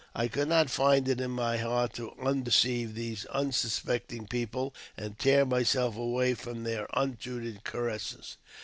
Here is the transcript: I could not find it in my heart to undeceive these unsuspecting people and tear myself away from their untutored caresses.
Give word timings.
I 0.15 0.29
could 0.29 0.47
not 0.47 0.71
find 0.71 1.07
it 1.07 1.21
in 1.21 1.29
my 1.29 1.57
heart 1.57 1.93
to 1.93 2.13
undeceive 2.13 2.95
these 2.95 3.27
unsuspecting 3.27 4.25
people 4.25 4.73
and 4.97 5.15
tear 5.19 5.45
myself 5.45 5.95
away 5.95 6.33
from 6.33 6.63
their 6.63 6.87
untutored 6.95 7.63
caresses. 7.63 8.37